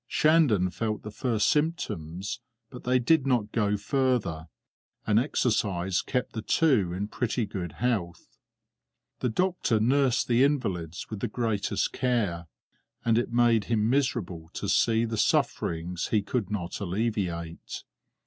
Shandon 0.07 0.71
felt 0.71 1.03
the 1.03 1.11
first 1.11 1.47
symptoms, 1.47 2.39
but 2.71 2.85
they 2.85 2.97
did 2.97 3.27
not 3.27 3.51
go 3.51 3.77
further, 3.77 4.47
and 5.05 5.19
exercise 5.19 6.01
kept 6.01 6.33
the 6.33 6.41
two 6.41 6.91
in 6.91 7.07
pretty 7.07 7.45
good 7.45 7.73
health. 7.73 8.39
The 9.19 9.29
doctor 9.29 9.79
nursed 9.79 10.27
the 10.27 10.43
invalids 10.43 11.07
with 11.11 11.19
the 11.19 11.27
greatest 11.27 11.93
care, 11.93 12.47
and 13.05 13.15
it 13.19 13.31
made 13.31 13.65
him 13.65 13.91
miserable 13.91 14.49
to 14.53 14.67
see 14.67 15.05
the 15.05 15.17
sufferings 15.19 16.07
he 16.07 16.23
could 16.23 16.49
not 16.49 16.79
alleviate. 16.79 17.83